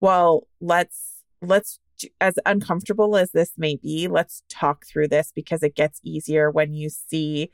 [0.00, 1.11] well, let's,
[1.42, 1.78] let's,
[2.20, 6.72] as uncomfortable as this may be, let's talk through this because it gets easier when
[6.72, 7.50] you see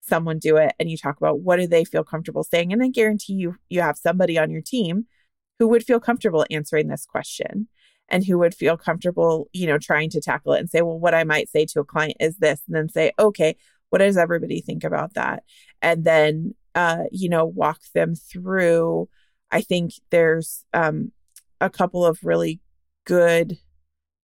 [0.00, 2.72] someone do it and you talk about what do they feel comfortable saying.
[2.72, 5.06] And I guarantee you, you have somebody on your team
[5.58, 7.68] who would feel comfortable answering this question
[8.08, 11.14] and who would feel comfortable, you know, trying to tackle it and say, well, what
[11.14, 13.56] I might say to a client is this, and then say, okay,
[13.90, 15.42] what does everybody think about that?
[15.80, 19.08] And then, uh, you know, walk them through.
[19.50, 21.12] I think there's um,
[21.60, 22.60] a couple of really
[23.04, 23.58] good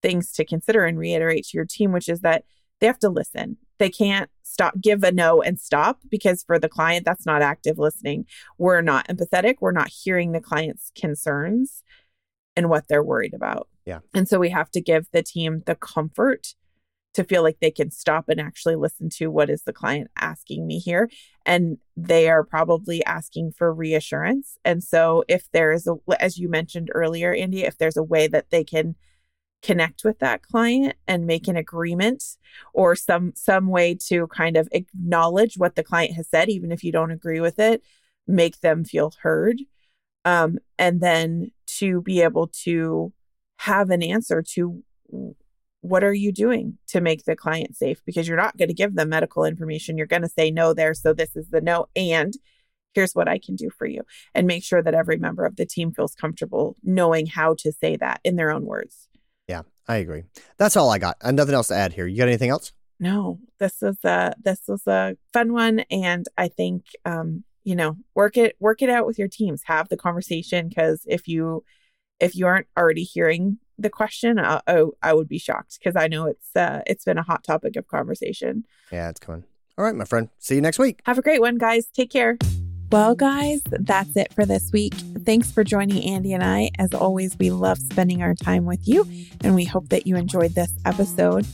[0.03, 2.45] things to consider and reiterate to your team, which is that
[2.81, 3.59] they have to listen.
[3.79, 7.79] They can't stop, give a no and stop because for the client, that's not active
[7.79, 8.27] listening.
[8.59, 9.57] We're not empathetic.
[9.61, 11.83] We're not hearing the client's concerns
[12.57, 13.69] and what they're worried about.
[13.87, 14.01] Yeah.
[14.15, 16.55] And so we have to give the team the comfort
[17.15, 20.67] to feel like they can stop and actually listen to what is the client asking
[20.67, 21.11] me here.
[21.45, 24.57] And they are probably asking for reassurance.
[24.65, 28.29] And so if there is a as you mentioned earlier Andy if there's a way
[28.29, 28.95] that they can
[29.63, 32.25] connect with that client and make an agreement
[32.73, 36.83] or some some way to kind of acknowledge what the client has said even if
[36.83, 37.83] you don't agree with it
[38.27, 39.59] make them feel heard
[40.25, 43.13] um, and then to be able to
[43.59, 44.83] have an answer to
[45.83, 48.95] what are you doing to make the client safe because you're not going to give
[48.95, 52.35] them medical information you're going to say no there so this is the no and
[52.95, 54.03] here's what i can do for you
[54.35, 57.97] and make sure that every member of the team feels comfortable knowing how to say
[57.97, 59.09] that in their own words
[59.49, 60.25] Yeah, I agree.
[60.59, 61.17] That's all I got.
[61.21, 62.07] Uh, nothing else to add here.
[62.07, 62.73] You got anything else?
[63.01, 67.97] No, this was a this was a fun one, and I think um, you know
[68.15, 69.63] work it work it out with your teams.
[69.65, 71.65] Have the conversation because if you
[72.21, 76.09] if you aren't already hearing the question, uh, oh, I would be shocked because I
[76.09, 78.65] know it's uh, it's been a hot topic of conversation.
[78.93, 79.45] Yeah, it's coming.
[79.79, 80.29] All right, my friend.
[80.39, 81.01] See you next week.
[81.07, 81.87] Have a great one, guys.
[81.87, 82.37] Take care.
[82.93, 84.95] Well, guys, that's it for this week.
[85.25, 86.71] Thanks for joining Andy and I.
[86.79, 89.07] As always, we love spending our time with you,
[89.43, 91.47] and we hope that you enjoyed this episode.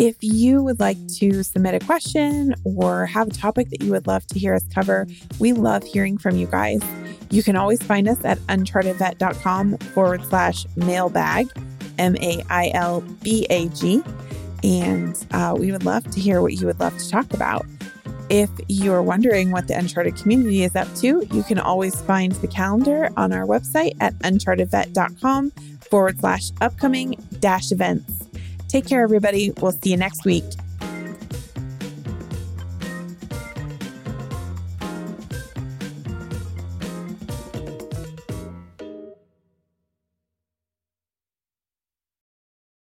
[0.00, 4.06] If you would like to submit a question or have a topic that you would
[4.06, 5.06] love to hear us cover,
[5.38, 6.80] we love hearing from you guys.
[7.28, 11.50] You can always find us at unchartedvet.com forward slash mailbag,
[11.98, 14.02] M A I L B A G.
[14.64, 17.66] And uh, we would love to hear what you would love to talk about.
[18.30, 22.48] If you're wondering what the Uncharted community is up to, you can always find the
[22.48, 25.50] calendar on our website at unchartedvet.com
[25.90, 28.19] forward slash upcoming dash events.
[28.70, 29.52] Take care, everybody.
[29.60, 30.44] We'll see you next week.